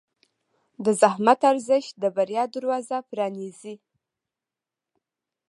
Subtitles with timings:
[0.83, 3.75] د زحمت ارزښت د بریا دروازه پرانیزي.